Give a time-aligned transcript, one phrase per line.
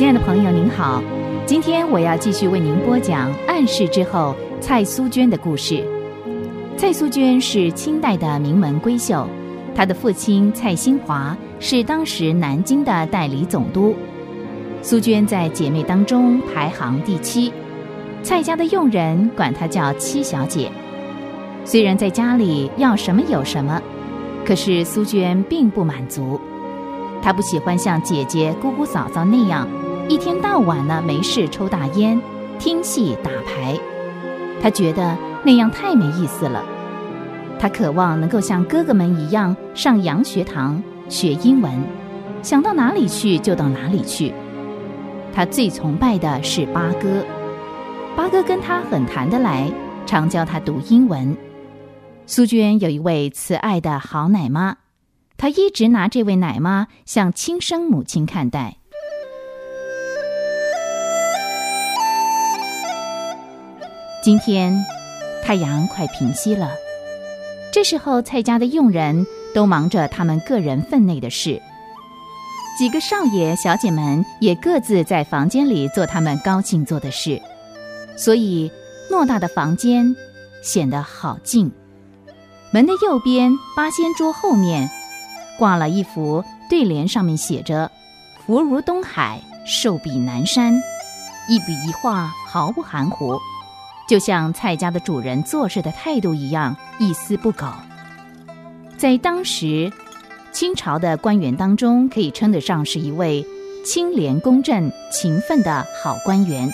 [0.00, 1.02] 亲爱的朋友，您好，
[1.44, 5.84] 今天我要继续为您播讲暗示之后蔡苏娟的故事。
[6.78, 9.28] 蔡苏娟是清代的名门闺秀，
[9.74, 13.94] 她的父亲蔡新华是当时南京的代理总督。
[14.80, 17.52] 苏娟在姐妹当中排行第七，
[18.22, 20.72] 蔡家的佣人管她叫七小姐。
[21.66, 23.78] 虽然在家里要什么有什么，
[24.46, 26.40] 可是苏娟并不满足。
[27.20, 29.68] 她不喜欢像姐姐、姑姑、嫂嫂那样，
[30.10, 32.20] 一天到晚呢没事抽大烟、
[32.58, 33.78] 听戏、打牌。
[34.60, 36.64] 他觉得那样太没意思了。
[37.60, 41.72] 他渴望能够像哥哥们一样上洋学堂学英文，
[42.42, 44.34] 想到哪里去就到哪里去。
[45.32, 47.24] 他最崇拜的是八哥，
[48.16, 49.70] 八哥跟他很谈得来，
[50.06, 51.36] 常教他读英文。
[52.26, 54.78] 苏娟有一位慈爱的好奶妈。
[55.36, 58.78] 他一直拿这位奶妈像亲生母亲看待。
[64.22, 64.84] 今天
[65.42, 66.70] 太阳快平息了，
[67.72, 71.60] 这时候蔡家的佣人都忙着他们个人分内的事，
[72.78, 77.40] 几个少爷小姐们也各自在房间里做他们高兴做的事，
[78.14, 78.70] 所以
[79.10, 80.14] 偌大的房间
[80.62, 81.72] 显得好静。
[82.70, 84.88] 门的右边八仙桌后面。
[85.58, 87.90] 挂了一幅对联，上面写着
[88.46, 90.72] “福如东海，寿比南山”，
[91.50, 93.38] 一笔一画毫不含糊，
[94.10, 97.68] 就像蔡家的主人做事的态度一样，一丝不苟。
[98.98, 99.92] 在当时，
[100.50, 103.46] 清朝的官员当中，可以称得上是一位
[103.86, 106.68] 清廉公正、勤奋的好官员。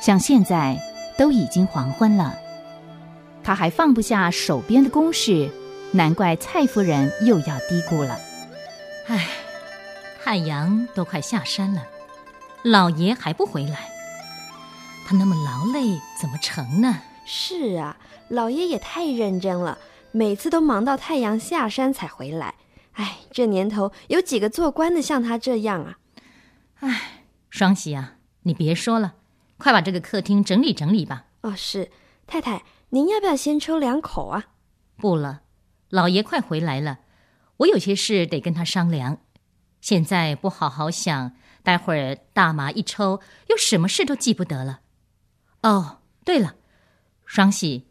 [0.00, 0.80] 像现在
[1.18, 2.34] 都已经黄昏了，
[3.44, 5.50] 他还放不下手边的公事。
[5.92, 8.18] 难怪蔡夫人又要嘀咕了。
[9.06, 9.26] 唉，
[10.24, 11.82] 太阳都快下山了，
[12.62, 13.80] 老爷还不回来，
[15.08, 17.00] 他那么劳累怎么成呢？
[17.24, 17.96] 是啊，
[18.28, 19.78] 老爷也太认真了，
[20.10, 22.56] 每次都忙到太阳下山才回来。
[22.94, 25.98] 哎，这年头有几个做官的像他这样啊？
[26.80, 29.14] 哎，双喜啊，你别说了，
[29.58, 31.26] 快把这个客厅整理整理吧。
[31.42, 31.92] 哦，是，
[32.26, 34.46] 太太，您要不要先抽两口啊？
[34.96, 35.42] 不了。
[35.88, 36.98] 老爷快回来了，
[37.58, 39.18] 我有些事得跟他商量。
[39.80, 44.80] 现在不好好想，待会儿大麻一抽，又什么事都记不得了。
[45.66, 46.54] 哦，对了，
[47.24, 47.88] 双喜，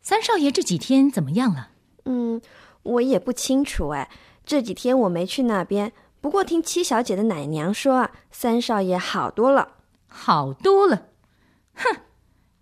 [0.00, 1.70] 三少爷这几天怎么样了？
[2.04, 2.40] 嗯，
[2.84, 4.08] 我也不清楚哎，
[4.44, 5.92] 这几天我没去那边。
[6.20, 9.70] 不过听七小姐的奶娘说啊，三少爷好多了，
[10.06, 11.08] 好多了。
[11.74, 11.96] 哼，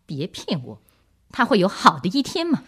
[0.06, 0.80] 别骗我，
[1.30, 2.62] 他会有好的一天吗？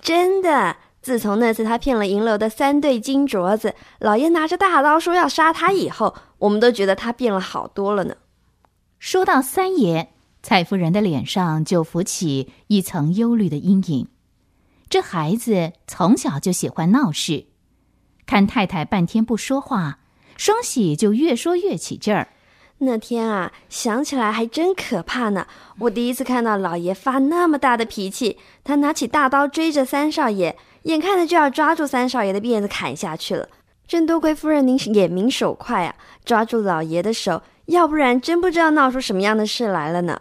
[0.00, 0.76] 真的。
[1.00, 8.16] 自从那次他骗了银楼的三对金镯子，老爷拿着大刀说要杀他以后，我们都觉得他变了好多了呢。
[8.98, 10.11] 说到三爷，
[10.42, 14.08] 蔡夫人的脸上就浮起一层忧虑的阴影。
[14.88, 17.46] 这孩子从小就喜欢闹事，
[18.26, 20.00] 看太太半天不说话，
[20.36, 22.28] 双喜就越说越起劲儿。
[22.78, 25.46] 那天啊，想起来还真可怕呢。
[25.78, 33.48] 我第一次看到老爷发那么大的脾气，他拿起大刀追着三少爷，眼看着就要抓住三少爷的辫子砍下去了。
[33.86, 35.94] 真多亏夫人您眼明手快啊，
[36.24, 40.20] 抓住老爷的手，要不然真不知道闹出什么样的事来了呢。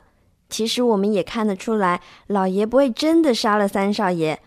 [0.52, 4.38] 其实我们也看得出来，老爷不会真的杀了三少爷，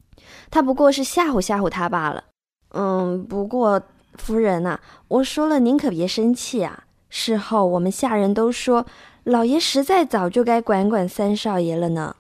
[0.50, 2.25] 他不过是吓唬吓唬他罢了。
[2.69, 3.82] 嗯，不过
[4.15, 4.78] 夫人呐，
[5.09, 6.84] 我说了您可别生气啊。
[7.09, 8.87] 事后，我们下人都说，
[9.22, 12.16] 老爷实在早就该管管三少爷了呢。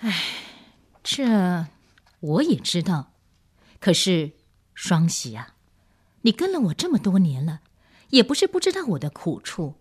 [0.00, 0.12] 唉，
[1.02, 1.66] 这
[2.20, 3.12] 我也知道。
[3.78, 4.32] 可是，
[4.74, 5.54] 双喜啊，
[6.22, 7.60] 你跟了我这么多年了，
[8.08, 9.74] 也不是不知道我的苦处。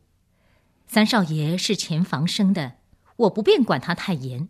[0.88, 2.74] 三少爷是前房生的，
[3.20, 4.48] 我不便管他太严，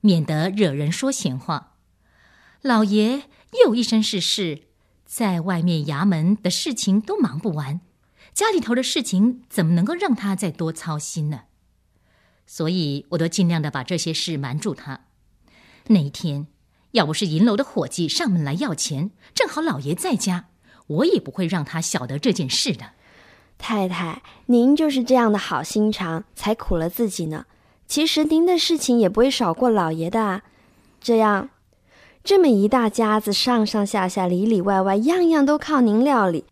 [0.00, 1.76] 免得惹人说闲话。
[2.60, 3.24] 老爷
[3.64, 4.64] 又一身是事，
[5.06, 7.80] 在外面衙门的事情都忙不完。
[8.34, 11.44] 家里头的事情怎么能够让他再多操心呢？
[12.46, 15.06] 所以我都尽量的把这些事瞒住他。
[15.86, 16.46] 那一天，
[16.92, 20.50] 要不是银楼的伙计上门来要钱，正好老爷在家，
[20.86, 22.92] 我也不会让他晓得这件事的。
[23.56, 27.46] 太太，您就是这样的好心肠，才苦了自己呢。
[27.90, 30.42] 其实您的事情也不会少过老爷的。
[31.00, 31.48] 这样，
[32.22, 36.44] 这么一大家子，上上下下、里里外外，样样都靠您料理。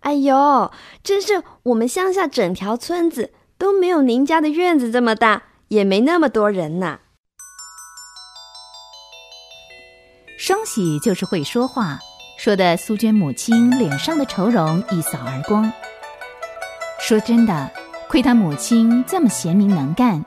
[0.00, 0.70] 哎呦，
[1.02, 7.00] 真是我们乡下整条村子都没有您家的院子这么大，也没那么多人呐。
[10.36, 11.98] 双喜就是会说话，
[12.36, 15.72] 说的苏娟母亲脸上的愁容一扫而光。
[17.00, 17.70] 说真的，
[18.10, 20.22] 亏他母亲这么贤明能干，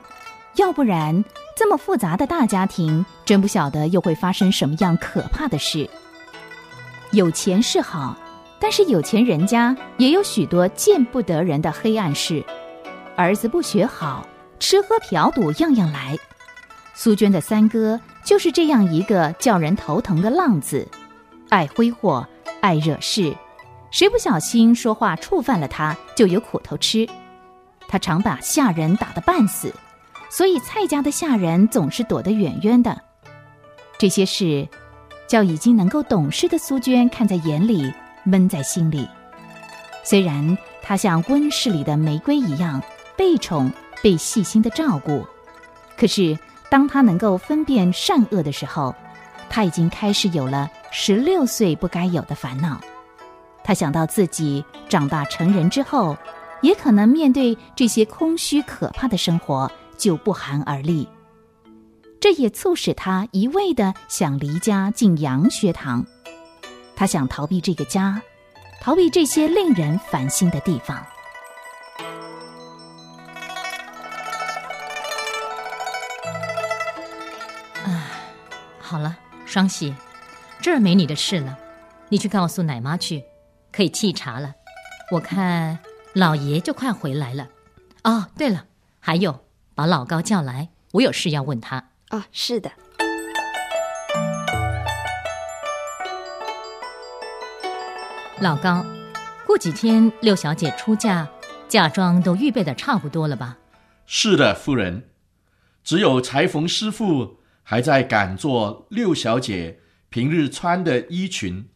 [0.56, 1.24] 要不然
[1.56, 5.88] 这么复杂的大家庭，真不晓得又会发生什么样可怕的事。
[7.12, 8.16] 有钱是好，
[8.58, 12.44] 但是有钱人家也有许多见不得人的黑暗事。
[13.16, 14.26] 儿子不学好，
[14.58, 16.16] 吃喝嫖赌样样来。
[16.94, 20.86] 苏娟的三哥就是这样一个叫人头疼的浪子，
[21.48, 22.26] 爱挥霍，
[22.60, 23.34] 爱惹事。
[23.90, 27.08] 谁不小心说话触犯了他，就有苦头吃。
[27.88, 29.74] 他常把下人打得半死，
[30.30, 32.98] 所以蔡家的下人总是躲得远远的。
[33.98, 34.66] 这些事，
[35.26, 37.92] 叫已经能够懂事的苏娟看在眼里，
[38.22, 39.06] 闷在心里。
[40.02, 42.80] 虽然她像温室里的玫瑰一样
[43.16, 43.70] 被宠、
[44.02, 45.26] 被细心的照顾，
[45.98, 46.38] 可是
[46.70, 48.94] 当她能够分辨善恶的时候，
[49.50, 52.80] 她已经开始有了十六岁不该有的烦恼。
[53.62, 56.16] 她想到自己长大成人之后，
[56.62, 61.06] 也可能面对这些空虚可怕的生活，就不寒而栗。
[62.20, 66.04] 这也促使他一味的想离家进洋学堂。
[66.96, 68.20] 他想逃避这个家，
[68.80, 70.96] 逃避这些令人烦心的地方。
[77.84, 78.06] 啊，
[78.78, 79.16] 好了，
[79.46, 79.94] 双喜，
[80.60, 81.56] 这儿没你的事了，
[82.08, 83.22] 你去告诉奶妈去。
[83.72, 84.52] 可以沏茶了，
[85.12, 85.78] 我看
[86.12, 87.48] 老爷就快回来了。
[88.02, 88.64] 哦，对了，
[88.98, 89.46] 还有
[89.80, 91.88] 把老高叫来，我有事要问他。
[92.10, 92.70] 哦，是的。
[98.40, 98.84] 老高，
[99.46, 101.26] 过几天六小姐出嫁，
[101.66, 103.56] 嫁妆都预备的差不多了吧？
[104.04, 105.08] 是的，夫人。
[105.82, 109.80] 只有裁缝师傅还在赶做六小姐
[110.10, 111.70] 平日穿的衣裙。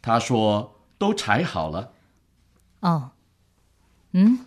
[0.00, 0.80] 他说。
[0.96, 1.92] 都裁好了，
[2.80, 3.10] 哦，
[4.12, 4.38] 嗯，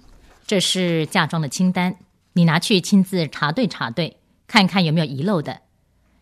[0.47, 1.97] 这是嫁妆的清单，
[2.37, 5.61] 你拿去亲自查对查对，看看有没有遗漏的。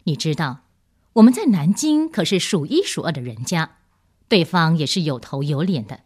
[0.05, 0.59] 你知道
[1.13, 3.79] 我们在南京可是数一数二的人家，
[4.29, 6.03] 对方也是有头有脸的，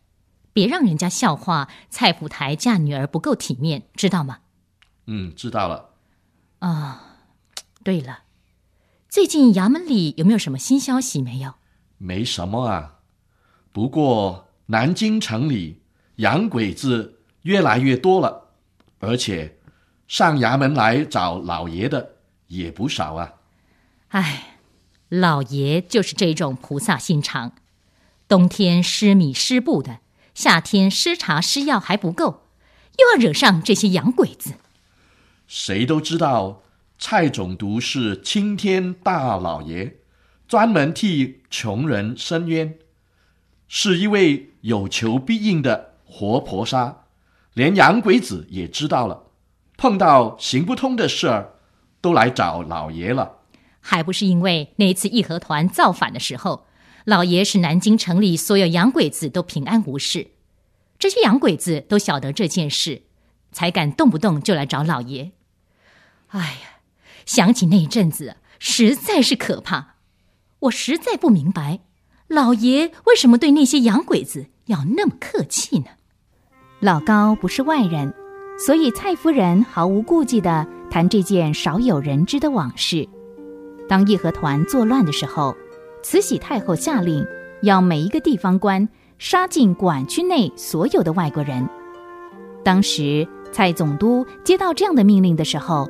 [0.51, 4.39] 别让人家笑话蔡福台嫁女儿不够体面，知道吗？
[5.05, 5.91] 嗯，知道了。
[6.57, 7.17] 啊，
[7.83, 8.23] 对了，
[9.07, 11.53] 最近衙门里有没有什么新消息没有？
[11.99, 12.95] 没什么啊。
[13.71, 15.83] 不过，南京城里
[16.15, 18.49] 洋鬼子越来越多了，
[18.97, 19.58] 而且
[20.09, 22.15] 上衙门来找老爷的
[22.47, 23.35] 也不少啊。
[24.07, 24.57] 唉，
[25.07, 27.53] 老爷就是这种菩萨心肠，
[28.27, 29.99] 冬天施米施布的，
[30.33, 32.47] 夏天施茶施药还不够，
[32.97, 34.55] 又要惹上这些洋鬼子。
[35.45, 36.63] 谁都知道
[36.97, 39.97] 蔡总督是青天大老爷，
[40.47, 42.79] 专门替穷人伸冤。
[43.67, 47.03] 是一位有求必应的活菩萨，
[47.53, 49.25] 连洋鬼子也知道了，
[49.79, 51.53] 碰到行不通的事儿，
[52.01, 53.37] 都来找老爷了。
[53.79, 56.65] 还不是因为那次义和团造反的时候，
[57.05, 60.31] 老爷使南京城里所有洋鬼子都平安无事，
[60.99, 63.03] 这些洋鬼子都晓得这件事，
[63.53, 65.31] 才敢动不动就来找老爷。
[66.27, 66.81] 哎呀，
[67.25, 69.95] 想起那一阵子，实在是可怕，
[70.59, 71.79] 我实在不明白。
[72.27, 75.91] 老爷为什么对那些洋鬼子要那么客气呢？
[76.81, 78.13] 老高不是外人，
[78.59, 83.07] 所以蔡夫人毫无顾忌的谈这件少有人知的往事。
[83.87, 85.55] 当义和团作乱的时候，
[86.03, 87.25] 慈禧太后下令
[87.61, 88.87] 要每一个地方官
[89.17, 91.67] 杀尽管区内所有的外国人。
[92.61, 95.89] 当时蔡总督接到这样的命令的时候，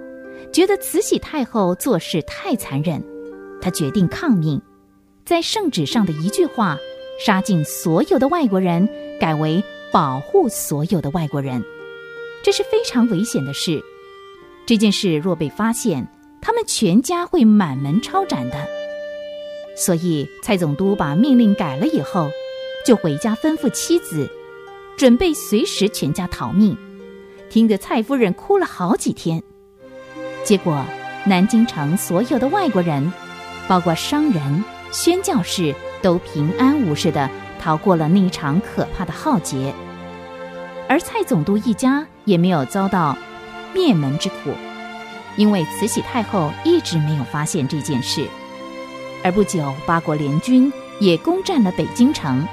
[0.54, 3.04] 觉得慈禧太后做事太残忍，
[3.60, 4.62] 他决定抗命。
[5.26, 6.78] 在圣旨上的一句话，
[7.26, 8.88] 杀尽所有的外国人，
[9.20, 11.64] 改为保护所有的外国人，
[12.44, 13.82] 这是非常危险的事。
[14.66, 16.08] 这件事若被发现，
[16.42, 18.68] 他们全家会满门抄斩的。
[19.76, 22.30] 所以蔡总督把命令改了以后，
[22.86, 24.30] 就回家吩咐妻子，
[24.98, 26.78] 准备随时全家逃命。
[27.50, 29.42] 听得蔡夫人哭了好几天。
[30.44, 30.86] 结果
[31.26, 33.12] 南京城所有的外国人，
[33.68, 34.64] 包括商人。
[34.92, 37.30] 宣教士都平安无事的
[37.60, 39.72] 逃过了那一场可怕的浩劫，
[40.90, 43.16] 而蔡总督一家也没有遭到
[43.76, 44.52] 灭门之苦，
[45.38, 48.28] 因为慈禧太后一直没有发现这件事。
[49.24, 52.44] 而不久，八国联军也攻占了北京城，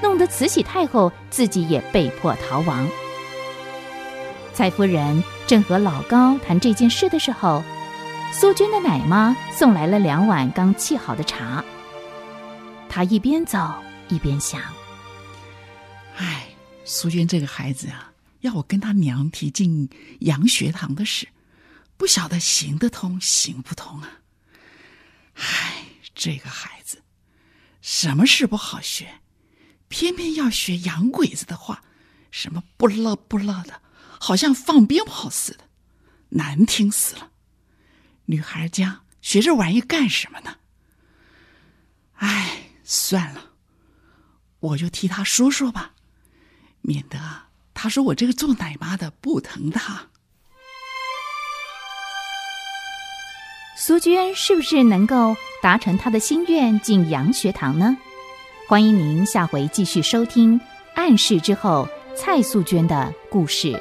[0.00, 2.88] 弄得慈禧太后自己也被迫逃亡。
[4.54, 7.60] 蔡夫人正和老高谈这件事的时候，
[8.32, 11.64] 苏娟的奶妈送来了两碗刚沏好的茶。
[12.88, 13.58] 他一边走
[14.08, 14.60] 一边想
[16.18, 16.46] ：“唉，
[16.90, 19.88] 苏娟这个孩子啊，要我跟他娘提进
[20.22, 21.28] 洋学堂的事，
[21.96, 24.22] 不晓得行得通行不通啊！
[25.34, 25.84] 唉，
[26.16, 27.00] 这个孩子，
[27.80, 29.20] 什么事不好学，
[29.86, 31.84] 偏偏要学洋鬼子的话，
[32.32, 33.80] 什么不乐不乐的，
[34.18, 35.68] 好像放鞭炮似的，
[36.30, 37.30] 难听死了。
[38.24, 40.56] 女孩家学这玩意干什么呢？
[42.14, 43.52] 唉，算了，
[44.58, 45.94] 我就替他说说吧，
[46.82, 47.18] 免得
[47.74, 50.06] 他说我这个做奶妈的不疼他。
[53.76, 57.96] 苏娟是不是能够达成她的心愿进洋学堂呢？
[58.68, 60.60] 欢迎您下回继续收听
[60.94, 63.80] 《暗示之后》蔡素娟的故事。